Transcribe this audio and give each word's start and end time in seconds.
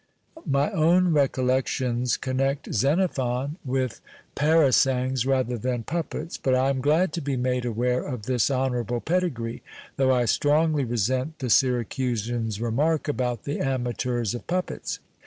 My 0.47 0.71
own 0.71 1.11
reeoUec 1.11 1.37
172 1.37 1.43
TlIK 1.43 1.43
PUPPETS 1.45 1.69
tions 1.69 2.17
connect 2.17 2.69
Xcnophon 2.71 3.55
with 3.63 4.01
purasiungs 4.35 5.27
rather 5.27 5.59
than 5.59 5.83
puppets, 5.83 6.37
but 6.39 6.55
I 6.55 6.71
am 6.71 6.81
glad 6.81 7.13
to 7.13 7.21
be 7.21 7.37
made 7.37 7.65
aware 7.65 8.01
of 8.01 8.23
this 8.23 8.49
honourable 8.49 9.01
pedigree, 9.01 9.61
though 9.97 10.11
I 10.11 10.25
strongly 10.25 10.85
resent 10.85 11.37
the 11.37 11.51
Syracusan's 11.51 12.59
remark 12.59 13.07
about 13.07 13.43
the 13.43 13.59
amateurs 13.59 14.33
of 14.33 14.47
puppets. 14.47 14.97